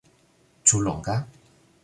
[0.71, 1.19] Ĉu longa?